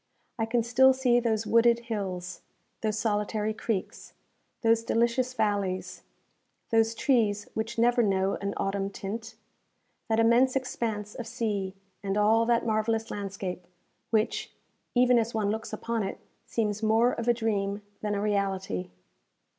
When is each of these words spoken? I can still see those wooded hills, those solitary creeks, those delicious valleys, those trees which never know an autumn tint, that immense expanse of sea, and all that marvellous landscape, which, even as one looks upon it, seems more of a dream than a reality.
I 0.39 0.47
can 0.47 0.63
still 0.63 0.93
see 0.93 1.19
those 1.19 1.45
wooded 1.45 1.81
hills, 1.81 2.41
those 2.81 2.97
solitary 2.97 3.53
creeks, 3.53 4.13
those 4.63 4.81
delicious 4.83 5.35
valleys, 5.35 6.01
those 6.71 6.95
trees 6.95 7.47
which 7.53 7.77
never 7.77 8.01
know 8.01 8.33
an 8.41 8.55
autumn 8.57 8.89
tint, 8.89 9.35
that 10.09 10.19
immense 10.19 10.55
expanse 10.55 11.13
of 11.13 11.27
sea, 11.27 11.75
and 12.01 12.17
all 12.17 12.47
that 12.47 12.65
marvellous 12.65 13.11
landscape, 13.11 13.67
which, 14.09 14.51
even 14.95 15.19
as 15.19 15.35
one 15.35 15.51
looks 15.51 15.71
upon 15.71 16.01
it, 16.01 16.17
seems 16.47 16.81
more 16.81 17.11
of 17.13 17.27
a 17.27 17.33
dream 17.35 17.83
than 18.01 18.15
a 18.15 18.21
reality. 18.21 18.89